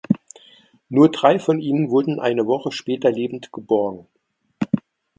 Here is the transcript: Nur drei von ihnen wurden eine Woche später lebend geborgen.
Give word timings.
Nur 0.89 1.11
drei 1.11 1.37
von 1.37 1.59
ihnen 1.59 1.91
wurden 1.91 2.19
eine 2.19 2.47
Woche 2.47 2.71
später 2.71 3.11
lebend 3.11 3.51
geborgen. 3.51 4.07